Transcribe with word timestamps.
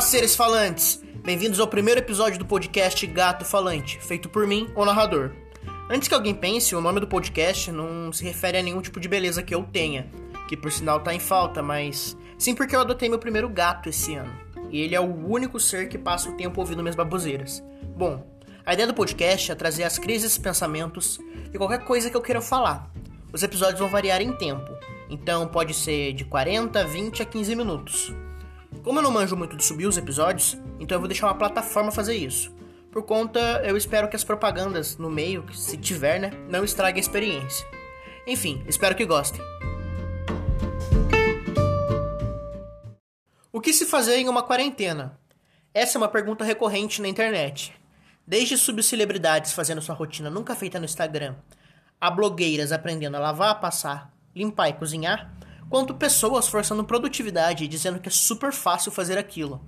Olá, 0.00 0.06
seres 0.06 0.34
falantes! 0.34 1.02
Bem-vindos 1.22 1.60
ao 1.60 1.68
primeiro 1.68 2.00
episódio 2.00 2.38
do 2.38 2.46
podcast 2.46 3.06
Gato 3.06 3.44
Falante, 3.44 3.98
feito 4.00 4.30
por 4.30 4.46
mim, 4.46 4.66
o 4.74 4.82
narrador. 4.82 5.32
Antes 5.90 6.08
que 6.08 6.14
alguém 6.14 6.34
pense, 6.34 6.74
o 6.74 6.80
nome 6.80 7.00
do 7.00 7.06
podcast 7.06 7.70
não 7.70 8.10
se 8.10 8.24
refere 8.24 8.56
a 8.56 8.62
nenhum 8.62 8.80
tipo 8.80 8.98
de 8.98 9.06
beleza 9.06 9.42
que 9.42 9.54
eu 9.54 9.62
tenha, 9.62 10.10
que 10.48 10.56
por 10.56 10.72
sinal 10.72 11.00
tá 11.00 11.12
em 11.12 11.20
falta, 11.20 11.62
mas 11.62 12.16
sim 12.38 12.54
porque 12.54 12.74
eu 12.74 12.80
adotei 12.80 13.10
meu 13.10 13.18
primeiro 13.18 13.46
gato 13.46 13.90
esse 13.90 14.14
ano. 14.14 14.32
E 14.70 14.80
ele 14.80 14.94
é 14.94 15.00
o 15.00 15.28
único 15.28 15.60
ser 15.60 15.86
que 15.90 15.98
passa 15.98 16.30
o 16.30 16.34
tempo 16.34 16.58
ouvindo 16.60 16.82
minhas 16.82 16.96
baboseiras. 16.96 17.62
Bom, 17.94 18.26
a 18.64 18.72
ideia 18.72 18.86
do 18.86 18.94
podcast 18.94 19.52
é 19.52 19.54
trazer 19.54 19.84
as 19.84 19.98
crises, 19.98 20.38
pensamentos 20.38 21.20
e 21.52 21.58
qualquer 21.58 21.84
coisa 21.84 22.08
que 22.08 22.16
eu 22.16 22.22
queira 22.22 22.40
falar. 22.40 22.90
Os 23.34 23.42
episódios 23.42 23.78
vão 23.78 23.90
variar 23.90 24.22
em 24.22 24.32
tempo, 24.32 24.72
então 25.10 25.46
pode 25.46 25.74
ser 25.74 26.14
de 26.14 26.24
40, 26.24 26.86
20 26.86 27.22
a 27.22 27.26
15 27.26 27.54
minutos. 27.54 28.14
Como 28.82 28.98
eu 28.98 29.02
não 29.02 29.10
manjo 29.10 29.36
muito 29.36 29.56
de 29.56 29.64
subir 29.64 29.86
os 29.86 29.98
episódios, 29.98 30.56
então 30.78 30.96
eu 30.96 31.00
vou 31.00 31.08
deixar 31.08 31.26
uma 31.26 31.34
plataforma 31.34 31.92
fazer 31.92 32.16
isso. 32.16 32.50
Por 32.90 33.02
conta, 33.02 33.62
eu 33.62 33.76
espero 33.76 34.08
que 34.08 34.16
as 34.16 34.24
propagandas 34.24 34.96
no 34.96 35.10
meio, 35.10 35.44
se 35.52 35.76
tiver, 35.76 36.18
né, 36.18 36.30
não 36.48 36.64
estraguem 36.64 36.98
a 36.98 37.04
experiência. 37.04 37.66
Enfim, 38.26 38.64
espero 38.66 38.94
que 38.94 39.04
gostem. 39.04 39.40
O 43.52 43.60
que 43.60 43.72
se 43.72 43.84
fazer 43.84 44.16
em 44.16 44.28
uma 44.28 44.42
quarentena? 44.42 45.18
Essa 45.74 45.98
é 45.98 46.00
uma 46.00 46.08
pergunta 46.08 46.42
recorrente 46.42 47.02
na 47.02 47.08
internet. 47.08 47.74
Desde 48.26 48.56
subcelebridades 48.56 49.52
fazendo 49.52 49.82
sua 49.82 49.94
rotina 49.94 50.30
nunca 50.30 50.56
feita 50.56 50.78
no 50.78 50.86
Instagram, 50.86 51.36
a 52.00 52.10
blogueiras 52.10 52.72
aprendendo 52.72 53.16
a 53.18 53.20
lavar, 53.20 53.60
passar, 53.60 54.10
limpar 54.34 54.70
e 54.70 54.72
cozinhar, 54.72 55.30
quanto 55.70 55.94
pessoas 55.94 56.48
forçando 56.48 56.84
produtividade 56.84 57.64
e 57.64 57.68
dizendo 57.68 58.00
que 58.00 58.08
é 58.08 58.12
super 58.12 58.52
fácil 58.52 58.90
fazer 58.90 59.16
aquilo. 59.16 59.64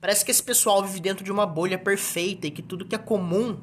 Parece 0.00 0.24
que 0.24 0.30
esse 0.30 0.42
pessoal 0.42 0.82
vive 0.82 1.00
dentro 1.00 1.24
de 1.24 1.30
uma 1.30 1.46
bolha 1.46 1.78
perfeita 1.78 2.48
e 2.48 2.50
que 2.50 2.60
tudo 2.60 2.84
que 2.84 2.96
é 2.96 2.98
comum 2.98 3.58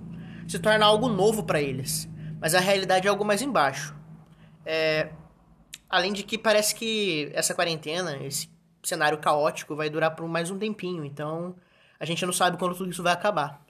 se 0.48 0.58
torna 0.58 0.86
algo 0.86 1.10
novo 1.10 1.44
para 1.44 1.62
eles. 1.62 2.10
Mas 2.40 2.56
a 2.56 2.60
realidade 2.60 3.06
é 3.06 3.10
algo 3.10 3.26
mais 3.26 3.42
embaixo. 3.42 3.94
É... 4.66 5.10
Além 5.90 6.12
de 6.12 6.24
que 6.24 6.38
parece 6.38 6.74
que 6.74 7.30
essa 7.36 7.54
quarentena, 7.54 8.18
esse 8.24 8.50
cenário 8.82 9.20
caótico, 9.20 9.76
vai 9.76 9.90
durar 9.90 10.16
por 10.16 10.28
mais 10.28 10.50
um 10.50 10.58
tempinho. 10.58 11.06
Então 11.06 11.56
a 12.00 12.06
gente 12.06 12.26
não 12.26 12.34
sabe 12.34 12.58
quando 12.58 12.76
tudo 12.76 12.90
isso 12.90 13.04
vai 13.04 13.14
acabar. 13.14 13.62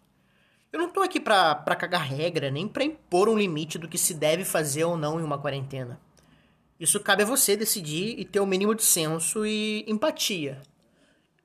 Eu 0.71 0.79
não 0.79 0.89
tô 0.89 1.01
aqui 1.01 1.19
pra, 1.19 1.55
pra 1.55 1.75
cagar 1.75 2.03
regra, 2.03 2.49
nem 2.49 2.67
pra 2.67 2.83
impor 2.83 3.27
um 3.27 3.37
limite 3.37 3.77
do 3.77 3.87
que 3.87 3.97
se 3.97 4.13
deve 4.13 4.45
fazer 4.45 4.83
ou 4.85 4.95
não 4.95 5.19
em 5.19 5.23
uma 5.23 5.37
quarentena. 5.37 5.99
Isso 6.79 6.99
cabe 6.99 7.23
a 7.23 7.25
você 7.25 7.55
decidir 7.55 8.19
e 8.19 8.25
ter 8.25 8.39
o 8.39 8.45
mínimo 8.45 8.75
de 8.75 8.83
senso 8.83 9.45
e 9.45 9.85
empatia. 9.87 10.61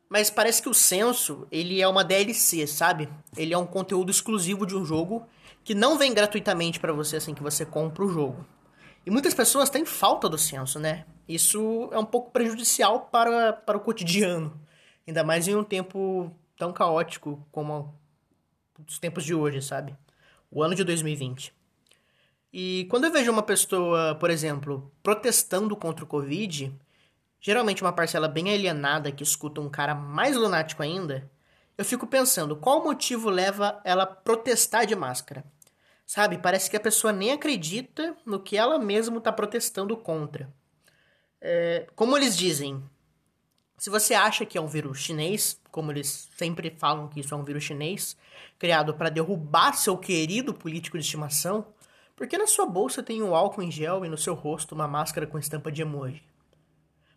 Mas 0.09 0.31
parece 0.31 0.63
que 0.63 0.69
o 0.69 0.75
senso, 0.75 1.47
ele 1.51 1.81
é 1.81 1.87
uma 1.87 2.03
DLC, 2.03 2.67
sabe? 2.67 3.09
Ele 3.37 3.53
é 3.53 3.59
um 3.59 3.67
conteúdo 3.67 4.11
exclusivo 4.11 4.65
de 4.67 4.75
um 4.75 4.85
jogo 4.85 5.27
que 5.63 5.75
não 5.75 5.99
vem 5.99 6.15
gratuitamente 6.15 6.81
para 6.81 6.93
você 6.93 7.17
assim 7.17 7.35
que 7.35 7.43
você 7.43 7.67
compra 7.67 8.05
o 8.05 8.09
jogo. 8.09 8.47
E 9.05 9.11
muitas 9.11 9.35
pessoas 9.35 9.69
têm 9.69 9.85
falta 9.85 10.29
do 10.29 10.39
senso, 10.39 10.79
né? 10.79 11.05
Isso 11.29 11.91
é 11.93 11.99
um 11.99 12.07
pouco 12.07 12.31
prejudicial 12.31 13.03
para, 13.13 13.53
para 13.53 13.77
o 13.77 13.81
cotidiano. 13.81 14.59
Ainda 15.07 15.23
mais 15.23 15.47
em 15.47 15.55
um 15.55 15.65
tempo 15.65 16.35
tão 16.57 16.73
caótico 16.73 17.47
como 17.53 17.95
os 18.87 18.99
tempos 18.99 19.25
de 19.25 19.35
hoje, 19.35 19.61
sabe? 19.61 19.95
O 20.51 20.63
ano 20.63 20.75
de 20.75 20.85
2020. 20.85 21.55
E 22.53 22.87
quando 22.91 23.05
eu 23.05 23.13
vejo 23.13 23.31
uma 23.31 23.43
pessoa, 23.43 24.15
por 24.15 24.31
exemplo, 24.31 24.91
protestando 25.03 25.77
contra 25.77 26.05
o 26.05 26.09
Covid, 26.09 26.73
geralmente 27.41 27.83
uma 27.83 27.93
parcela 27.93 28.27
bem 28.27 28.51
alienada 28.53 29.13
que 29.13 29.23
escuta 29.23 29.61
um 29.61 29.69
cara 29.69 29.95
mais 29.95 30.37
lunático 30.37 30.83
ainda, 30.83 31.31
eu 31.77 31.85
fico 31.85 32.07
pensando 32.07 32.57
qual 32.57 32.83
motivo 32.83 33.31
leva 33.31 33.81
ela 33.85 34.03
a 34.05 34.07
protestar 34.07 34.87
de 34.87 34.97
máscara. 34.97 35.45
Sabe, 36.05 36.39
parece 36.39 36.71
que 36.71 36.77
a 36.77 36.81
pessoa 36.81 37.13
nem 37.13 37.33
acredita 37.33 38.17
no 38.25 38.41
que 38.41 38.57
ela 38.57 38.79
mesma 38.79 39.19
está 39.19 39.31
protestando 39.31 39.95
contra. 39.97 40.53
É, 41.41 41.87
como 41.95 42.17
eles 42.17 42.37
dizem, 42.37 42.83
se 43.77 43.91
você 43.91 44.15
acha 44.15 44.45
que 44.45 44.59
é 44.59 44.61
um 44.61 44.67
vírus 44.67 44.99
chinês, 44.99 45.61
como 45.71 45.93
eles 45.93 46.29
sempre 46.37 46.75
falam 46.77 47.09
que 47.09 47.21
isso 47.21 47.33
é 47.33 47.37
um 47.37 47.45
vírus 47.45 47.63
chinês, 47.63 48.17
criado 48.59 48.95
para 48.95 49.11
derrubar 49.11 49.75
seu 49.75 49.97
querido 49.97 50.53
político 50.53 50.99
de 50.99 51.05
estimação, 51.05 51.67
porque 52.19 52.37
na 52.37 52.49
sua 52.49 52.67
bolsa 52.67 53.01
tem 53.01 53.23
um 53.23 53.33
álcool 53.33 53.63
em 53.63 53.71
gel 53.71 54.05
e 54.05 54.09
no 54.09 54.19
seu 54.19 54.35
rosto 54.35 54.75
uma 54.75 54.89
máscara 54.89 55.25
com 55.25 55.39
estampa 55.39 55.71
de 55.71 55.83
emoji? 55.83 56.21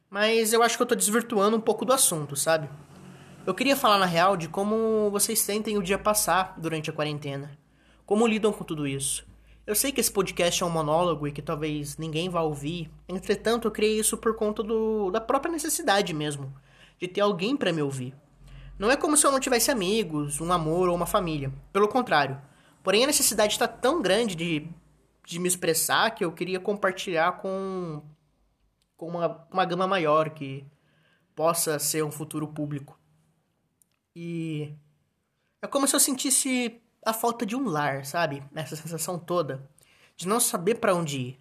Mas 0.07 0.53
eu 0.53 0.61
acho 0.61 0.77
que 0.77 0.83
eu 0.83 0.87
tô 0.87 0.93
desvirtuando 0.93 1.57
um 1.57 1.61
pouco 1.61 1.83
do 1.83 1.91
assunto, 1.91 2.35
sabe? 2.35 2.69
Eu 3.43 3.55
queria 3.55 3.75
falar 3.75 3.97
na 3.97 4.05
real 4.05 4.37
de 4.37 4.47
como 4.47 5.09
vocês 5.09 5.39
sentem 5.39 5.75
o 5.75 5.81
dia 5.81 5.97
passar 5.97 6.53
durante 6.59 6.91
a 6.91 6.93
quarentena. 6.93 7.57
Como 8.05 8.27
lidam 8.27 8.53
com 8.53 8.63
tudo 8.63 8.87
isso. 8.87 9.25
Eu 9.65 9.73
sei 9.73 9.91
que 9.91 9.99
esse 9.99 10.11
podcast 10.11 10.61
é 10.61 10.65
um 10.67 10.69
monólogo 10.69 11.27
e 11.27 11.31
que 11.31 11.41
talvez 11.41 11.97
ninguém 11.97 12.29
vá 12.29 12.41
ouvir. 12.41 12.91
Entretanto, 13.09 13.67
eu 13.67 13.71
criei 13.71 13.99
isso 13.99 14.15
por 14.17 14.35
conta 14.35 14.61
do, 14.61 15.09
da 15.09 15.19
própria 15.19 15.51
necessidade 15.51 16.13
mesmo, 16.13 16.53
de 16.99 17.07
ter 17.07 17.21
alguém 17.21 17.57
para 17.57 17.73
me 17.73 17.81
ouvir. 17.81 18.13
Não 18.77 18.91
é 18.91 18.95
como 18.95 19.17
se 19.17 19.25
eu 19.25 19.31
não 19.31 19.39
tivesse 19.39 19.71
amigos, 19.71 20.39
um 20.39 20.53
amor 20.53 20.89
ou 20.89 20.95
uma 20.95 21.07
família. 21.07 21.51
Pelo 21.73 21.87
contrário. 21.87 22.39
Porém, 22.83 23.03
a 23.03 23.07
necessidade 23.07 23.53
está 23.53 23.67
tão 23.67 23.99
grande 23.99 24.35
de 24.35 24.69
de 25.31 25.39
me 25.39 25.47
expressar 25.47 26.11
que 26.11 26.25
eu 26.25 26.31
queria 26.33 26.59
compartilhar 26.59 27.39
com, 27.39 28.03
com 28.97 29.07
uma, 29.07 29.47
uma 29.49 29.63
gama 29.63 29.87
maior 29.87 30.31
que 30.31 30.65
possa 31.33 31.79
ser 31.79 32.03
um 32.03 32.11
futuro 32.11 32.49
público. 32.49 32.99
E 34.13 34.73
é 35.61 35.67
como 35.67 35.87
se 35.87 35.95
eu 35.95 36.01
sentisse 36.01 36.81
a 37.05 37.13
falta 37.13 37.45
de 37.45 37.55
um 37.55 37.65
lar, 37.65 38.03
sabe? 38.03 38.43
Essa 38.53 38.75
sensação 38.75 39.17
toda 39.17 39.69
de 40.17 40.27
não 40.27 40.39
saber 40.39 40.75
para 40.75 40.93
onde 40.93 41.17
ir, 41.17 41.39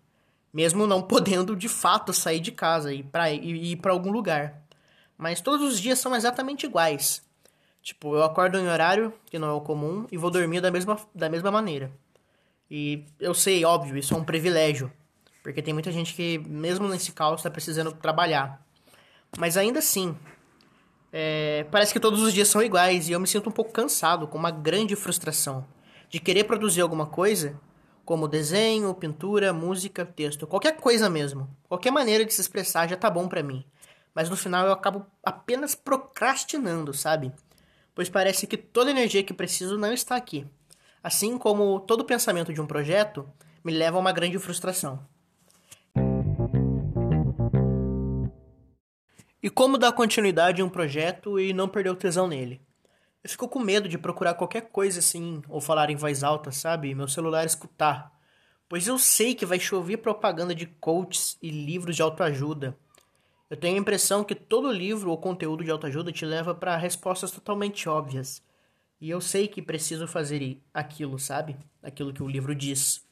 mesmo 0.52 0.86
não 0.86 1.02
podendo 1.06 1.56
de 1.56 1.68
fato 1.68 2.12
sair 2.12 2.38
de 2.38 2.52
casa 2.52 2.94
e 2.94 3.02
para 3.02 3.28
ir 3.32 3.76
para 3.76 3.90
algum 3.90 4.12
lugar. 4.12 4.62
Mas 5.18 5.40
todos 5.40 5.66
os 5.66 5.80
dias 5.80 5.98
são 5.98 6.14
exatamente 6.14 6.64
iguais. 6.64 7.22
Tipo, 7.82 8.14
eu 8.14 8.22
acordo 8.22 8.56
em 8.56 8.68
horário 8.68 9.12
que 9.26 9.38
não 9.38 9.48
é 9.48 9.52
o 9.52 9.60
comum 9.60 10.06
e 10.12 10.16
vou 10.16 10.30
dormir 10.30 10.60
da 10.60 10.70
mesma, 10.70 10.96
da 11.12 11.28
mesma 11.28 11.50
maneira. 11.50 11.90
E 12.70 13.04
eu 13.18 13.34
sei, 13.34 13.64
óbvio, 13.64 13.96
isso 13.96 14.14
é 14.14 14.16
um 14.16 14.22
privilégio. 14.22 14.92
Porque 15.42 15.60
tem 15.60 15.74
muita 15.74 15.90
gente 15.90 16.14
que, 16.14 16.38
mesmo 16.38 16.86
nesse 16.86 17.12
caos, 17.12 17.40
está 17.40 17.50
precisando 17.50 17.92
trabalhar. 17.92 18.64
Mas 19.36 19.56
ainda 19.56 19.80
assim, 19.80 20.16
é, 21.12 21.66
parece 21.70 21.92
que 21.92 21.98
todos 21.98 22.22
os 22.22 22.32
dias 22.32 22.48
são 22.48 22.62
iguais 22.62 23.08
e 23.08 23.12
eu 23.12 23.20
me 23.20 23.26
sinto 23.26 23.48
um 23.48 23.52
pouco 23.52 23.72
cansado, 23.72 24.28
com 24.28 24.38
uma 24.38 24.50
grande 24.50 24.94
frustração 24.94 25.66
de 26.08 26.20
querer 26.20 26.44
produzir 26.44 26.80
alguma 26.80 27.06
coisa, 27.06 27.58
como 28.04 28.28
desenho, 28.28 28.94
pintura, 28.94 29.52
música, 29.52 30.04
texto, 30.04 30.46
qualquer 30.46 30.76
coisa 30.76 31.08
mesmo. 31.08 31.48
Qualquer 31.68 31.90
maneira 31.90 32.24
de 32.24 32.32
se 32.32 32.40
expressar 32.40 32.88
já 32.88 32.96
tá 32.96 33.08
bom 33.08 33.28
para 33.28 33.42
mim. 33.42 33.64
Mas 34.14 34.28
no 34.28 34.36
final 34.36 34.66
eu 34.66 34.72
acabo 34.72 35.06
apenas 35.24 35.74
procrastinando, 35.74 36.92
sabe? 36.92 37.32
Pois 37.94 38.08
parece 38.08 38.46
que 38.46 38.56
toda 38.56 38.90
a 38.90 38.92
energia 38.92 39.22
que 39.22 39.32
preciso 39.32 39.78
não 39.78 39.92
está 39.92 40.16
aqui 40.16 40.46
assim 41.02 41.38
como 41.38 41.80
todo 41.80 42.04
pensamento 42.04 42.52
de 42.52 42.60
um 42.60 42.66
projeto, 42.66 43.28
me 43.64 43.72
leva 43.72 43.96
a 43.96 44.00
uma 44.00 44.12
grande 44.12 44.38
frustração. 44.38 45.06
E 49.42 49.48
como 49.48 49.78
dar 49.78 49.92
continuidade 49.92 50.60
a 50.60 50.64
um 50.64 50.68
projeto 50.68 51.40
e 51.40 51.52
não 51.54 51.68
perder 51.68 51.90
o 51.90 51.96
tesão 51.96 52.28
nele? 52.28 52.60
Eu 53.24 53.30
fico 53.30 53.48
com 53.48 53.58
medo 53.58 53.88
de 53.88 53.98
procurar 53.98 54.34
qualquer 54.34 54.70
coisa 54.70 54.98
assim, 54.98 55.42
ou 55.48 55.60
falar 55.60 55.90
em 55.90 55.96
voz 55.96 56.22
alta, 56.22 56.50
sabe? 56.50 56.94
Meu 56.94 57.08
celular 57.08 57.44
escutar. 57.44 58.12
Pois 58.68 58.86
eu 58.86 58.98
sei 58.98 59.34
que 59.34 59.46
vai 59.46 59.58
chover 59.58 59.98
propaganda 59.98 60.54
de 60.54 60.66
coaches 60.66 61.38
e 61.42 61.50
livros 61.50 61.96
de 61.96 62.02
autoajuda. 62.02 62.76
Eu 63.48 63.56
tenho 63.56 63.76
a 63.76 63.80
impressão 63.80 64.22
que 64.22 64.34
todo 64.34 64.70
livro 64.70 65.10
ou 65.10 65.18
conteúdo 65.18 65.64
de 65.64 65.70
autoajuda 65.70 66.12
te 66.12 66.24
leva 66.24 66.54
para 66.54 66.76
respostas 66.76 67.30
totalmente 67.30 67.88
óbvias. 67.88 68.42
E 69.00 69.08
eu 69.08 69.20
sei 69.20 69.48
que 69.48 69.62
preciso 69.62 70.06
fazer 70.06 70.60
aquilo, 70.74 71.18
sabe? 71.18 71.56
Aquilo 71.82 72.12
que 72.12 72.22
o 72.22 72.28
livro 72.28 72.54
diz. 72.54 73.02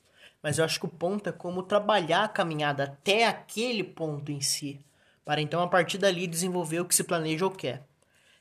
Mas 0.43 0.59
eu 0.59 0.65
acho 0.65 0.79
que 0.79 0.87
o 0.87 0.91
ponto 0.91 1.29
é 1.29 1.33
como 1.33 1.63
trabalhar 1.63 2.25
a 2.25 2.29
caminhada 2.29 2.85
até 2.85 3.27
aquele 3.27 3.83
ponto 3.83 4.31
em 4.31 4.41
si, 4.41 4.79
para 5.25 5.41
então 5.41 5.63
a 5.63 5.67
partir 5.67 5.99
dali 5.99 6.27
desenvolver 6.27 6.81
o 6.81 6.85
que 6.85 6.95
se 6.95 7.03
planeja 7.03 7.45
ou 7.45 7.51
quer. 7.51 7.87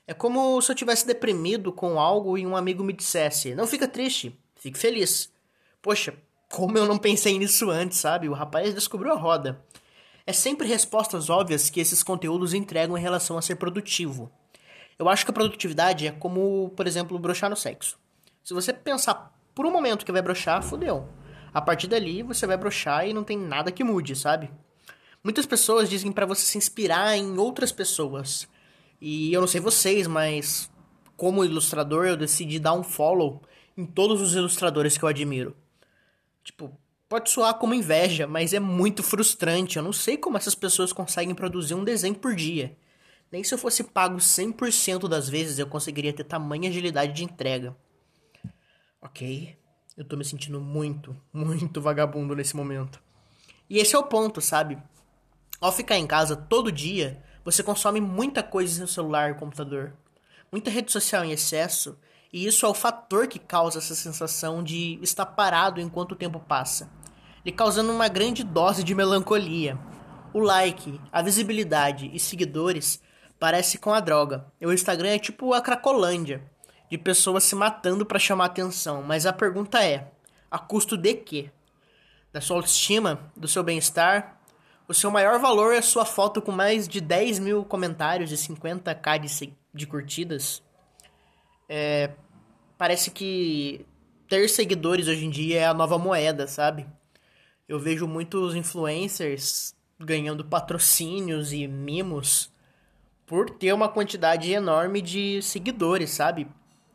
É 0.06 0.14
como 0.14 0.62
se 0.62 0.72
eu 0.72 0.76
tivesse 0.76 1.08
deprimido 1.08 1.72
com 1.72 2.00
algo 2.00 2.38
e 2.38 2.46
um 2.46 2.56
amigo 2.56 2.84
me 2.84 2.94
dissesse: 2.94 3.56
"Não 3.56 3.66
fica 3.66 3.88
triste, 3.88 4.38
fique 4.56 4.78
feliz". 4.78 5.32
Poxa, 5.82 6.14
como 6.50 6.78
eu 6.78 6.86
não 6.86 6.98
pensei 6.98 7.40
nisso 7.40 7.70
antes, 7.70 7.98
sabe? 7.98 8.30
O 8.30 8.34
rapaz 8.34 8.74
descobriu 8.74 9.12
a 9.12 9.18
roda. 9.18 9.62
É 10.26 10.34
sempre 10.34 10.68
respostas 10.68 11.30
óbvias 11.30 11.70
que 11.70 11.80
esses 11.80 12.04
conteúdos 12.04 12.54
entregam 12.54 12.98
em 12.98 13.02
relação 13.02 13.38
a 13.38 13.42
ser 13.42 13.56
produtivo. 13.56 14.30
Eu 15.00 15.08
acho 15.08 15.26
que 15.26 15.32
a 15.32 15.34
produtividade 15.34 16.08
é 16.08 16.12
como, 16.12 16.72
por 16.76 16.88
exemplo, 16.88 17.20
brochar 17.20 17.50
no 17.50 17.56
sexo. 17.56 18.00
Se 18.44 18.54
você 18.54 18.74
pensar 18.74 19.38
por 19.54 19.66
um 19.66 19.72
momento 19.72 20.06
que 20.06 20.12
vai 20.12 20.22
brochar, 20.22 20.64
fodeu. 20.64 21.08
A 21.54 21.62
partir 21.62 21.88
dali, 21.88 22.24
você 22.24 22.48
vai 22.48 22.58
brochar 22.58 23.08
e 23.08 23.14
não 23.14 23.24
tem 23.24 23.38
nada 23.38 23.72
que 23.72 23.84
mude, 23.84 24.16
sabe? 24.16 24.50
Muitas 25.24 25.46
pessoas 25.46 25.90
dizem 25.90 26.12
para 26.12 26.26
você 26.26 26.44
se 26.44 26.58
inspirar 26.58 27.18
em 27.18 27.38
outras 27.38 27.72
pessoas. 27.72 28.48
E 29.02 29.34
eu 29.34 29.42
não 29.42 29.48
sei 29.48 29.60
vocês, 29.60 30.08
mas 30.08 30.70
como 31.16 31.44
ilustrador, 31.44 32.06
eu 32.06 32.18
decidi 32.18 32.60
dar 32.60 32.74
um 32.74 32.84
follow 32.84 33.42
em 33.76 33.86
todos 33.86 34.22
os 34.22 34.36
ilustradores 34.36 34.98
que 34.98 35.04
eu 35.04 35.10
admiro. 35.10 35.56
Tipo, 36.44 36.72
pode 37.10 37.30
soar 37.30 37.56
como 37.56 37.74
inveja, 37.74 38.26
mas 38.26 38.54
é 38.54 38.60
muito 38.60 39.04
frustrante. 39.04 39.78
Eu 39.78 39.84
não 39.84 39.94
sei 39.94 40.18
como 40.18 40.38
essas 40.38 40.56
pessoas 40.56 40.94
conseguem 40.94 41.36
produzir 41.36 41.74
um 41.74 41.84
desenho 41.84 42.16
por 42.16 42.36
dia. 42.36 42.78
Nem 43.32 43.44
se 43.44 43.54
eu 43.54 43.58
fosse 43.58 43.84
pago 43.84 44.18
100% 44.18 45.08
das 45.08 45.28
vezes 45.28 45.60
eu 45.60 45.68
conseguiria 45.68 46.14
ter 46.14 46.24
tamanha 46.24 46.70
agilidade 46.70 47.14
de 47.14 47.24
entrega. 47.24 47.76
Ok, 49.02 49.58
eu 49.98 50.06
tô 50.06 50.16
me 50.16 50.24
sentindo 50.24 50.62
muito, 50.62 51.16
muito 51.34 51.82
vagabundo 51.82 52.36
nesse 52.36 52.56
momento. 52.56 53.02
E 53.70 53.80
esse 53.80 53.96
é 53.96 54.00
o 54.00 54.04
ponto, 54.04 54.40
sabe? 54.40 54.78
Ao 55.60 55.72
ficar 55.72 55.98
em 55.98 56.08
casa 56.08 56.36
todo 56.36 56.72
dia, 56.72 57.22
você 57.44 57.62
consome 57.62 58.00
muita 58.00 58.42
coisa 58.42 58.82
no 58.82 58.88
celular 58.88 59.32
e 59.32 59.36
computador. 59.36 59.94
Muita 60.52 60.70
rede 60.70 60.92
social 60.92 61.26
em 61.26 61.32
excesso, 61.32 61.98
e 62.32 62.46
isso 62.46 62.66
é 62.66 62.70
o 62.70 62.74
fator 62.74 63.28
que 63.28 63.40
causa 63.40 63.80
essa 63.80 63.96
sensação 63.96 64.64
de 64.64 65.00
estar 65.02 65.26
parado 65.26 65.82
enquanto 65.82 66.14
o 66.14 66.16
tempo 66.16 66.40
passa, 66.40 66.90
lhe 67.46 67.52
causando 67.52 67.92
uma 67.92 68.08
grande 68.08 68.44
dose 68.44 68.84
de 68.84 68.96
melancolia. 68.96 69.78
O 70.34 70.40
like, 70.40 71.02
a 71.12 71.22
visibilidade 71.22 72.10
e 72.14 72.20
seguidores 72.20 73.02
parece 73.40 73.78
com 73.78 73.94
a 73.94 74.00
droga. 74.00 74.46
O 74.62 74.72
Instagram 74.72 75.10
é 75.10 75.20
tipo 75.20 75.54
a 75.54 75.62
Cracolândia, 75.62 76.42
de 76.90 76.98
pessoas 76.98 77.44
se 77.44 77.56
matando 77.56 78.06
para 78.06 78.20
chamar 78.20 78.46
atenção. 78.46 79.04
Mas 79.04 79.26
a 79.26 79.34
pergunta 79.34 79.84
é: 79.84 80.12
a 80.50 80.58
custo 80.58 80.98
de 80.98 81.14
quê? 81.14 81.52
Da 82.32 82.42
sua 82.42 82.58
autoestima, 82.58 83.32
do 83.36 83.48
seu 83.48 83.64
bem-estar? 83.64 84.40
O 84.88 84.94
seu 84.94 85.12
maior 85.12 85.40
valor 85.40 85.74
é 85.74 85.82
sua 85.82 86.06
foto 86.06 86.42
com 86.42 86.52
mais 86.52 86.88
de 86.88 87.02
10 87.02 87.40
mil 87.40 87.66
comentários 87.66 88.32
e 88.32 88.36
50k 88.36 89.20
de, 89.20 89.54
de 89.74 89.86
curtidas? 89.86 90.64
É, 91.68 92.12
parece 92.78 93.12
que 93.12 93.86
ter 94.30 94.48
seguidores 94.48 95.08
hoje 95.08 95.26
em 95.26 95.30
dia 95.30 95.60
é 95.60 95.66
a 95.66 95.74
nova 95.74 95.98
moeda, 95.98 96.48
sabe? 96.48 96.86
Eu 97.68 97.80
vejo 97.80 98.08
muitos 98.08 98.56
influencers 98.56 99.76
ganhando 100.00 100.46
patrocínios 100.46 101.52
e 101.52 101.68
mimos 101.68 102.50
por 103.28 103.50
ter 103.50 103.74
uma 103.74 103.90
quantidade 103.90 104.52
enorme 104.52 105.02
de 105.02 105.42
seguidores, 105.42 106.12
sabe? 106.12 106.48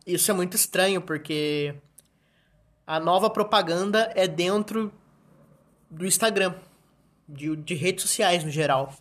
Isso 0.06 0.30
é 0.30 0.34
muito 0.34 0.56
estranho 0.56 1.02
porque 1.02 1.74
a 2.86 2.98
nova 2.98 3.28
propaganda 3.28 4.10
é 4.16 4.26
dentro 4.26 4.90
do 5.90 6.06
Instagram, 6.06 6.54
de, 7.28 7.54
de 7.54 7.74
redes 7.74 8.02
sociais 8.02 8.42
no 8.42 8.50
geral. 8.50 8.94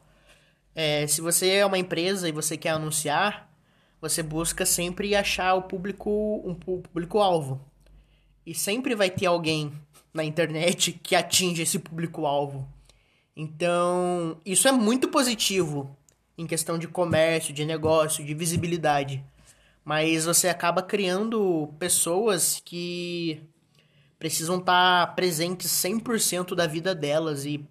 É, 0.75 1.07
se 1.07 1.21
você 1.21 1.49
é 1.51 1.65
uma 1.65 1.77
empresa 1.77 2.27
e 2.27 2.33
você 2.33 2.57
quer 2.57 2.71
anunciar, 2.71 3.49
você 4.01 4.21
busca 4.21 4.65
sempre 4.65 5.15
achar 5.15 5.53
o 5.55 5.63
público 5.63 6.41
um 6.45 6.53
público-alvo. 6.53 7.61
E 8.45 8.53
sempre 8.53 8.93
vai 8.93 9.09
ter 9.09 9.27
alguém 9.27 9.71
na 10.13 10.23
internet 10.23 10.91
que 11.01 11.15
atinge 11.15 11.61
esse 11.61 11.79
público-alvo. 11.79 12.67
Então, 13.35 14.37
isso 14.45 14.67
é 14.67 14.71
muito 14.71 15.07
positivo 15.07 15.95
em 16.41 16.47
questão 16.47 16.77
de 16.77 16.87
comércio, 16.87 17.53
de 17.53 17.63
negócio, 17.65 18.25
de 18.25 18.33
visibilidade. 18.33 19.23
Mas 19.83 20.25
você 20.25 20.47
acaba 20.49 20.81
criando 20.81 21.73
pessoas 21.79 22.61
que 22.63 23.41
precisam 24.19 24.59
estar 24.59 25.15
presentes 25.15 25.71
100% 25.71 26.53
da 26.53 26.67
vida 26.67 26.93
delas 26.93 27.45
e 27.45 27.65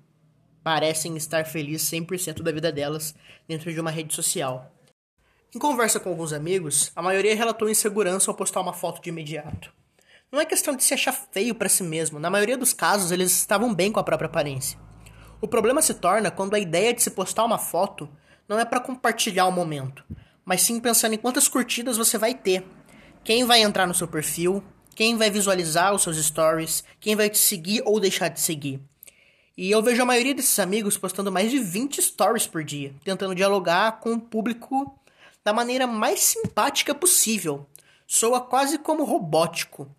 parecem 0.62 1.16
estar 1.16 1.44
felizes 1.46 1.88
100% 1.90 2.42
da 2.42 2.52
vida 2.52 2.72
delas 2.72 3.14
dentro 3.48 3.72
de 3.72 3.80
uma 3.80 3.90
rede 3.90 4.14
social. 4.14 4.72
Em 5.54 5.58
conversa 5.58 5.98
com 5.98 6.10
alguns 6.10 6.32
amigos, 6.32 6.92
a 6.94 7.02
maioria 7.02 7.34
relatou 7.34 7.68
insegurança 7.68 8.30
ao 8.30 8.36
postar 8.36 8.60
uma 8.60 8.72
foto 8.72 9.02
de 9.02 9.08
imediato. 9.08 9.72
Não 10.30 10.40
é 10.40 10.46
questão 10.46 10.76
de 10.76 10.84
se 10.84 10.94
achar 10.94 11.12
feio 11.12 11.56
para 11.56 11.68
si 11.68 11.82
mesmo, 11.82 12.20
na 12.20 12.30
maioria 12.30 12.56
dos 12.56 12.72
casos 12.72 13.10
eles 13.10 13.32
estavam 13.32 13.74
bem 13.74 13.90
com 13.90 13.98
a 13.98 14.04
própria 14.04 14.26
aparência. 14.26 14.78
O 15.40 15.48
problema 15.48 15.82
se 15.82 15.94
torna 15.94 16.30
quando 16.30 16.54
a 16.54 16.58
ideia 16.58 16.94
de 16.94 17.02
se 17.02 17.10
postar 17.10 17.44
uma 17.44 17.58
foto 17.58 18.08
não 18.50 18.58
é 18.58 18.64
para 18.64 18.80
compartilhar 18.80 19.46
o 19.46 19.52
momento, 19.52 20.04
mas 20.44 20.62
sim 20.62 20.80
pensando 20.80 21.14
em 21.14 21.18
quantas 21.18 21.46
curtidas 21.46 21.96
você 21.96 22.18
vai 22.18 22.34
ter, 22.34 22.66
quem 23.22 23.44
vai 23.44 23.62
entrar 23.62 23.86
no 23.86 23.94
seu 23.94 24.08
perfil, 24.08 24.60
quem 24.92 25.16
vai 25.16 25.30
visualizar 25.30 25.94
os 25.94 26.02
seus 26.02 26.16
stories, 26.16 26.82
quem 26.98 27.14
vai 27.14 27.30
te 27.30 27.38
seguir 27.38 27.80
ou 27.86 28.00
deixar 28.00 28.26
de 28.26 28.40
seguir. 28.40 28.82
E 29.56 29.70
eu 29.70 29.80
vejo 29.80 30.02
a 30.02 30.04
maioria 30.04 30.34
desses 30.34 30.58
amigos 30.58 30.98
postando 30.98 31.30
mais 31.30 31.48
de 31.48 31.60
20 31.60 32.02
stories 32.02 32.48
por 32.48 32.64
dia, 32.64 32.92
tentando 33.04 33.36
dialogar 33.36 34.00
com 34.00 34.14
o 34.14 34.20
público 34.20 34.98
da 35.44 35.52
maneira 35.52 35.86
mais 35.86 36.18
simpática 36.18 36.92
possível. 36.92 37.68
Soa 38.04 38.40
quase 38.40 38.78
como 38.78 39.04
robótico. 39.04 39.94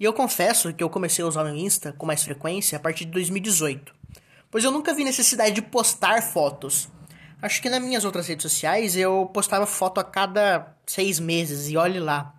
E 0.00 0.02
eu 0.02 0.12
confesso 0.12 0.74
que 0.74 0.82
eu 0.82 0.90
comecei 0.90 1.24
a 1.24 1.28
usar 1.28 1.44
o 1.44 1.56
Insta 1.56 1.92
com 1.92 2.04
mais 2.04 2.24
frequência 2.24 2.76
a 2.76 2.80
partir 2.80 3.04
de 3.04 3.12
2018, 3.12 3.94
pois 4.50 4.64
eu 4.64 4.72
nunca 4.72 4.92
vi 4.92 5.04
necessidade 5.04 5.54
de 5.54 5.62
postar 5.62 6.20
fotos 6.20 6.88
Acho 7.42 7.60
que 7.60 7.68
nas 7.68 7.82
minhas 7.82 8.04
outras 8.04 8.28
redes 8.28 8.44
sociais 8.44 8.96
eu 8.96 9.28
postava 9.34 9.66
foto 9.66 9.98
a 9.98 10.04
cada 10.04 10.76
seis 10.86 11.18
meses 11.18 11.68
e 11.68 11.76
olhe 11.76 11.98
lá. 11.98 12.32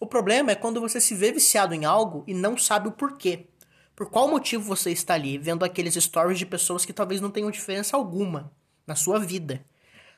O 0.00 0.06
problema 0.06 0.50
é 0.50 0.54
quando 0.54 0.80
você 0.80 1.02
se 1.02 1.14
vê 1.14 1.30
viciado 1.30 1.74
em 1.74 1.84
algo 1.84 2.24
e 2.26 2.32
não 2.32 2.56
sabe 2.56 2.88
o 2.88 2.92
porquê. 2.92 3.46
Por 3.94 4.08
qual 4.08 4.26
motivo 4.26 4.64
você 4.64 4.90
está 4.90 5.12
ali 5.12 5.36
vendo 5.36 5.66
aqueles 5.66 5.94
stories 5.96 6.38
de 6.38 6.46
pessoas 6.46 6.86
que 6.86 6.94
talvez 6.94 7.20
não 7.20 7.30
tenham 7.30 7.50
diferença 7.50 7.94
alguma 7.94 8.50
na 8.86 8.94
sua 8.94 9.18
vida? 9.18 9.62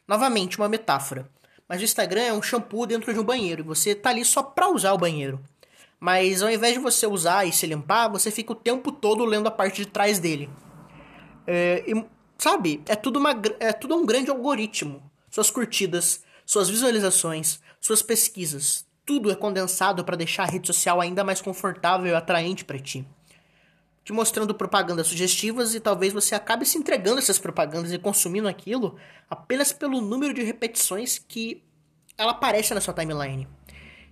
Novamente, 0.06 0.58
uma 0.58 0.68
metáfora. 0.68 1.28
Mas 1.68 1.80
o 1.80 1.84
Instagram 1.84 2.22
é 2.22 2.32
um 2.32 2.42
shampoo 2.42 2.86
dentro 2.86 3.12
de 3.12 3.18
um 3.18 3.24
banheiro 3.24 3.62
e 3.62 3.66
você 3.66 3.90
está 3.90 4.10
ali 4.10 4.24
só 4.24 4.44
para 4.44 4.68
usar 4.68 4.92
o 4.92 4.98
banheiro. 4.98 5.40
Mas 5.98 6.40
ao 6.40 6.50
invés 6.50 6.74
de 6.74 6.78
você 6.78 7.04
usar 7.04 7.46
e 7.46 7.52
se 7.52 7.66
limpar, 7.66 8.06
você 8.06 8.30
fica 8.30 8.52
o 8.52 8.56
tempo 8.56 8.92
todo 8.92 9.24
lendo 9.24 9.48
a 9.48 9.50
parte 9.50 9.78
de 9.78 9.86
trás 9.86 10.20
dele. 10.20 10.48
É, 11.48 11.82
e 11.84 12.04
Sabe? 12.40 12.82
É 12.86 12.96
tudo, 12.96 13.18
uma, 13.18 13.38
é 13.60 13.70
tudo 13.70 13.94
um 13.94 14.06
grande 14.06 14.30
algoritmo. 14.30 15.02
Suas 15.30 15.50
curtidas, 15.50 16.24
suas 16.46 16.70
visualizações, 16.70 17.60
suas 17.78 18.00
pesquisas. 18.00 18.86
Tudo 19.04 19.30
é 19.30 19.34
condensado 19.34 20.02
para 20.06 20.16
deixar 20.16 20.44
a 20.44 20.46
rede 20.46 20.66
social 20.66 21.02
ainda 21.02 21.22
mais 21.22 21.42
confortável 21.42 22.10
e 22.10 22.14
atraente 22.14 22.64
para 22.64 22.78
ti. 22.78 23.06
Te 24.02 24.14
mostrando 24.14 24.54
propagandas 24.54 25.08
sugestivas 25.08 25.74
e 25.74 25.80
talvez 25.80 26.14
você 26.14 26.34
acabe 26.34 26.64
se 26.64 26.78
entregando 26.78 27.18
essas 27.18 27.38
propagandas 27.38 27.92
e 27.92 27.98
consumindo 27.98 28.48
aquilo 28.48 28.96
apenas 29.28 29.70
pelo 29.70 30.00
número 30.00 30.32
de 30.32 30.42
repetições 30.42 31.18
que 31.18 31.62
ela 32.16 32.32
aparece 32.32 32.72
na 32.72 32.80
sua 32.80 32.94
timeline. 32.94 33.46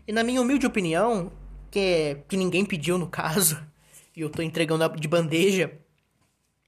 E 0.06 0.12
na 0.12 0.23
minha 0.23 0.42
humilde 0.42 0.66
opinião, 0.66 1.32
que, 1.70 1.78
é, 1.78 2.14
que 2.28 2.37
ninguém 2.37 2.66
pediu 2.66 2.99
no 2.99 3.08
caso, 3.08 3.58
e 4.14 4.20
eu 4.20 4.28
tô 4.28 4.42
entregando 4.42 4.87
de 4.97 5.08
bandeja, 5.08 5.73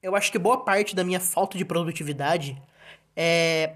eu 0.03 0.17
acho 0.17 0.33
que 0.33 0.39
boa 0.39 0.65
parte 0.65 0.95
da 0.95 1.05
minha 1.05 1.21
falta 1.21 1.57
de 1.57 1.65
produtividade 1.65 2.61
é 3.17 3.75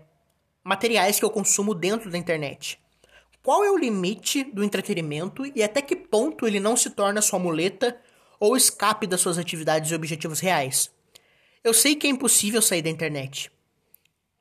materiais 0.62 1.18
que 1.18 1.24
eu 1.24 1.30
consumo 1.30 1.74
dentro 1.74 2.10
da 2.10 2.18
internet. 2.18 2.78
Qual 3.42 3.62
é 3.62 3.70
o 3.70 3.76
limite 3.76 4.42
do 4.42 4.64
entretenimento 4.64 5.44
e 5.54 5.62
até 5.62 5.82
que 5.82 5.94
ponto 5.94 6.46
ele 6.46 6.58
não 6.58 6.76
se 6.76 6.88
torna 6.90 7.20
sua 7.20 7.38
muleta 7.38 8.00
ou 8.40 8.56
escape 8.56 9.06
das 9.06 9.20
suas 9.20 9.36
atividades 9.36 9.90
e 9.90 9.94
objetivos 9.94 10.40
reais? 10.40 10.90
Eu 11.62 11.74
sei 11.74 11.94
que 11.94 12.06
é 12.06 12.10
impossível 12.10 12.62
sair 12.62 12.80
da 12.80 12.88
internet. 12.88 13.50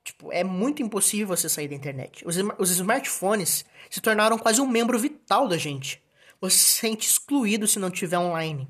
Tipo, 0.03 0.31
é 0.31 0.43
muito 0.43 0.81
impossível 0.81 1.27
você 1.27 1.49
sair 1.49 1.67
da 1.67 1.75
internet. 1.75 2.25
Os, 2.25 2.37
os 2.57 2.71
smartphones 2.71 3.65
se 3.89 4.01
tornaram 4.01 4.37
quase 4.37 4.61
um 4.61 4.67
membro 4.67 4.97
vital 4.97 5.47
da 5.47 5.57
gente. 5.57 6.01
Você 6.39 6.57
se 6.57 6.73
sente 6.73 7.07
excluído 7.07 7.67
se 7.67 7.79
não 7.79 7.87
estiver 7.89 8.17
online. 8.17 8.67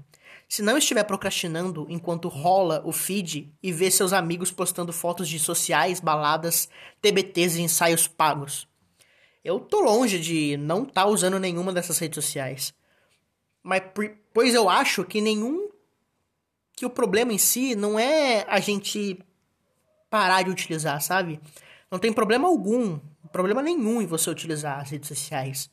Se 0.53 0.61
não 0.61 0.77
estiver 0.77 1.03
procrastinando 1.03 1.87
enquanto 1.89 2.27
rola 2.27 2.79
o 2.85 2.91
feed 2.91 3.51
e 3.63 3.71
vê 3.71 3.89
seus 3.89 4.13
amigos 4.13 4.51
postando 4.51 4.93
fotos 4.93 5.27
de 5.27 5.39
sociais, 5.39 5.99
baladas, 5.99 6.69
TBTs 7.01 7.57
e 7.57 7.63
ensaios 7.63 8.07
pagos. 8.07 8.67
Eu 9.43 9.59
tô 9.59 9.81
longe 9.81 10.19
de 10.19 10.55
não 10.57 10.83
estar 10.83 11.05
tá 11.05 11.07
usando 11.07 11.39
nenhuma 11.39 11.73
dessas 11.73 11.97
redes 11.97 12.23
sociais. 12.23 12.71
Mas 13.63 13.81
pois 14.31 14.53
eu 14.53 14.69
acho 14.69 15.03
que 15.03 15.21
nenhum 15.21 15.71
que 16.75 16.85
o 16.85 16.89
problema 16.91 17.33
em 17.33 17.39
si 17.39 17.73
não 17.73 17.97
é 17.97 18.45
a 18.47 18.59
gente 18.59 19.17
parar 20.07 20.43
de 20.43 20.51
utilizar, 20.51 21.01
sabe? 21.01 21.41
Não 21.89 21.97
tem 21.97 22.13
problema 22.13 22.47
algum, 22.47 22.99
problema 23.31 23.63
nenhum 23.63 24.03
em 24.03 24.05
você 24.05 24.29
utilizar 24.29 24.81
as 24.81 24.91
redes 24.91 25.07
sociais, 25.07 25.71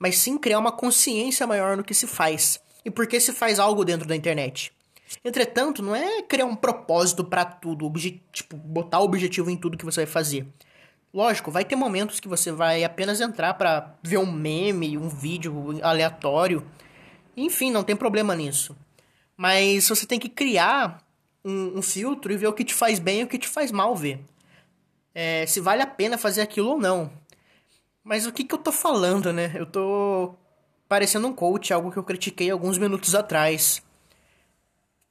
mas 0.00 0.18
sim 0.18 0.36
criar 0.36 0.58
uma 0.58 0.72
consciência 0.72 1.46
maior 1.46 1.76
no 1.76 1.84
que 1.84 1.94
se 1.94 2.08
faz 2.08 2.60
e 2.86 2.90
por 2.90 3.08
que 3.08 3.18
se 3.18 3.32
faz 3.32 3.58
algo 3.58 3.84
dentro 3.84 4.06
da 4.06 4.14
internet. 4.14 4.72
Entretanto, 5.24 5.82
não 5.82 5.94
é 5.94 6.22
criar 6.22 6.46
um 6.46 6.54
propósito 6.54 7.24
para 7.24 7.44
tudo, 7.44 7.92
tipo, 8.32 8.56
botar 8.56 9.00
objetivo 9.00 9.50
em 9.50 9.56
tudo 9.56 9.76
que 9.76 9.84
você 9.84 10.04
vai 10.04 10.06
fazer. 10.06 10.46
Lógico, 11.12 11.50
vai 11.50 11.64
ter 11.64 11.74
momentos 11.74 12.20
que 12.20 12.28
você 12.28 12.52
vai 12.52 12.84
apenas 12.84 13.20
entrar 13.20 13.54
para 13.54 13.92
ver 14.04 14.18
um 14.18 14.30
meme, 14.30 14.96
um 14.96 15.08
vídeo 15.08 15.80
aleatório. 15.82 16.64
Enfim, 17.36 17.72
não 17.72 17.82
tem 17.82 17.96
problema 17.96 18.36
nisso. 18.36 18.76
Mas 19.36 19.88
você 19.88 20.06
tem 20.06 20.20
que 20.20 20.28
criar 20.28 21.02
um, 21.44 21.78
um 21.78 21.82
filtro 21.82 22.32
e 22.32 22.36
ver 22.36 22.46
o 22.46 22.52
que 22.52 22.64
te 22.64 22.74
faz 22.74 23.00
bem 23.00 23.20
e 23.20 23.24
o 23.24 23.28
que 23.28 23.38
te 23.38 23.48
faz 23.48 23.72
mal 23.72 23.96
ver. 23.96 24.20
É, 25.12 25.44
se 25.46 25.60
vale 25.60 25.82
a 25.82 25.86
pena 25.88 26.16
fazer 26.16 26.40
aquilo 26.40 26.70
ou 26.70 26.78
não. 26.78 27.10
Mas 28.04 28.26
o 28.26 28.32
que 28.32 28.44
que 28.44 28.54
eu 28.54 28.58
tô 28.58 28.70
falando, 28.70 29.32
né? 29.32 29.50
Eu 29.56 29.66
tô 29.66 30.36
parecendo 30.88 31.26
um 31.26 31.32
coach, 31.32 31.72
algo 31.72 31.90
que 31.90 31.98
eu 31.98 32.04
critiquei 32.04 32.50
alguns 32.50 32.78
minutos 32.78 33.14
atrás. 33.14 33.82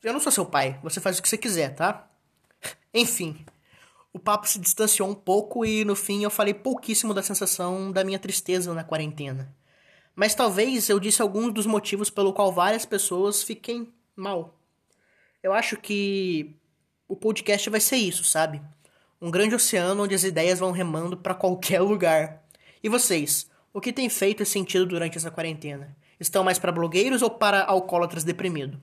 Eu 0.04 0.14
não 0.14 0.20
sou 0.20 0.32
seu 0.32 0.46
pai, 0.46 0.80
você 0.84 1.00
faz 1.00 1.18
o 1.18 1.22
que 1.22 1.30
você 1.30 1.38
quiser, 1.38 1.76
tá? 1.76 2.08
Enfim, 2.94 3.46
o 4.14 4.20
papo 4.20 4.48
se 4.48 4.60
distanciou 4.60 5.10
um 5.10 5.16
pouco 5.16 5.66
e 5.66 5.84
no 5.84 5.96
fim 5.96 6.24
eu 6.24 6.30
falei 6.30 6.54
pouquíssimo 6.54 7.14
da 7.14 7.22
sensação 7.22 7.92
da 7.92 8.04
minha 8.04 8.20
tristeza 8.20 8.74
na 8.74 8.84
quarentena. 8.84 9.54
Mas 10.16 10.34
talvez 10.34 10.88
eu 10.88 11.00
disse 11.00 11.22
alguns 11.22 11.54
dos 11.54 11.66
motivos 11.66 12.10
pelo 12.10 12.32
qual 12.32 12.52
várias 12.52 12.86
pessoas 12.86 13.44
fiquem 13.44 13.92
mal. 14.16 14.58
Eu 15.44 15.52
acho 15.52 15.76
que 15.76 16.56
o 17.08 17.16
podcast 17.16 17.70
vai 17.70 17.82
ser 17.82 17.98
isso, 17.98 18.24
sabe? 18.24 18.62
Um 19.22 19.30
grande 19.30 19.54
oceano 19.54 20.04
onde 20.04 20.16
as 20.16 20.24
ideias 20.24 20.60
vão 20.60 20.72
remando 20.72 21.18
para 21.18 21.36
qualquer 21.36 21.82
lugar. 21.82 22.42
E 22.82 22.88
vocês, 22.88 23.50
o 23.76 23.82
que 23.82 23.92
tem 23.92 24.08
feito 24.08 24.42
esse 24.42 24.54
sentido 24.54 24.86
durante 24.86 25.18
essa 25.18 25.30
quarentena? 25.30 25.94
Estão 26.18 26.46
mais 26.46 26.58
para 26.58 26.72
blogueiros 26.72 27.22
ou 27.22 27.30
para 27.30 27.62
alcoólatras 27.66 28.24
deprimidos? 28.24 28.80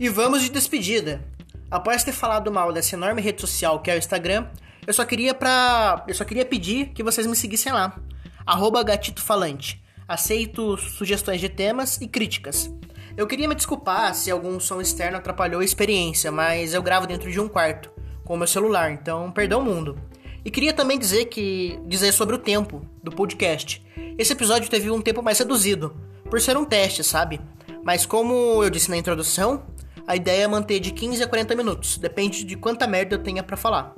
E 0.00 0.08
vamos 0.08 0.40
de 0.40 0.48
despedida. 0.48 1.22
Após 1.70 2.02
ter 2.02 2.12
falado 2.12 2.50
mal 2.50 2.72
dessa 2.72 2.96
enorme 2.96 3.20
rede 3.20 3.42
social 3.42 3.82
que 3.82 3.90
é 3.90 3.94
o 3.94 3.98
Instagram, 3.98 4.48
eu 4.86 4.94
só 4.94 5.04
queria 5.04 5.34
pra. 5.34 6.02
Eu 6.08 6.14
só 6.14 6.24
queria 6.24 6.46
pedir 6.46 6.94
que 6.94 7.02
vocês 7.02 7.26
me 7.26 7.36
seguissem 7.36 7.74
lá. 7.74 8.00
Arroba 8.46 8.82
Gatito 8.82 9.20
Falante. 9.20 9.84
Aceito 10.08 10.78
sugestões 10.78 11.42
de 11.42 11.50
temas 11.50 12.00
e 12.00 12.08
críticas. 12.08 12.70
Eu 13.18 13.26
queria 13.26 13.46
me 13.46 13.54
desculpar 13.54 14.14
se 14.14 14.30
algum 14.30 14.58
som 14.58 14.80
externo 14.80 15.18
atrapalhou 15.18 15.60
a 15.60 15.64
experiência, 15.64 16.32
mas 16.32 16.72
eu 16.72 16.82
gravo 16.82 17.06
dentro 17.06 17.30
de 17.30 17.38
um 17.38 17.48
quarto, 17.48 17.93
com 18.24 18.34
o 18.34 18.36
meu 18.36 18.46
celular, 18.46 18.90
então 18.92 19.30
perdão 19.30 19.60
o 19.60 19.64
mundo. 19.64 19.98
E 20.44 20.50
queria 20.50 20.72
também 20.72 20.98
dizer 20.98 21.26
que 21.26 21.78
dizer 21.86 22.12
sobre 22.12 22.34
o 22.34 22.38
tempo 22.38 22.82
do 23.02 23.10
podcast. 23.10 23.84
Esse 24.18 24.32
episódio 24.32 24.68
teve 24.68 24.90
um 24.90 25.00
tempo 25.00 25.22
mais 25.22 25.38
reduzido, 25.38 25.94
por 26.28 26.40
ser 26.40 26.56
um 26.56 26.64
teste, 26.64 27.02
sabe? 27.02 27.40
Mas 27.82 28.04
como 28.06 28.62
eu 28.62 28.70
disse 28.70 28.90
na 28.90 28.96
introdução, 28.96 29.64
a 30.06 30.16
ideia 30.16 30.44
é 30.44 30.46
manter 30.46 30.80
de 30.80 30.90
15 30.90 31.22
a 31.22 31.26
40 31.26 31.54
minutos, 31.54 31.98
depende 31.98 32.44
de 32.44 32.56
quanta 32.56 32.86
merda 32.86 33.14
eu 33.14 33.22
tenha 33.22 33.42
para 33.42 33.56
falar. 33.56 33.94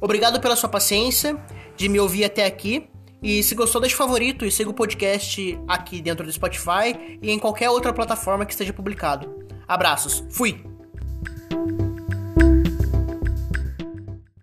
Obrigado 0.00 0.40
pela 0.40 0.54
sua 0.54 0.68
paciência, 0.68 1.36
de 1.76 1.88
me 1.88 1.98
ouvir 1.98 2.24
até 2.24 2.46
aqui. 2.46 2.88
E 3.20 3.42
se 3.42 3.56
gostou, 3.56 3.80
deixe 3.80 3.96
favorito 3.96 4.46
e 4.46 4.50
siga 4.50 4.70
o 4.70 4.74
podcast 4.74 5.58
aqui 5.66 6.00
dentro 6.00 6.24
do 6.24 6.32
Spotify 6.32 7.18
e 7.20 7.30
em 7.30 7.38
qualquer 7.38 7.68
outra 7.68 7.92
plataforma 7.92 8.46
que 8.46 8.52
esteja 8.52 8.72
publicado. 8.72 9.44
Abraços, 9.66 10.24
fui! 10.30 10.62